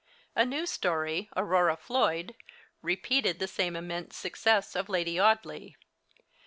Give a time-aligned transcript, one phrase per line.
[0.35, 2.33] A new story, 'Aurora Floyd,'
[2.81, 5.75] repeated the immense success of 'Lady Audley.'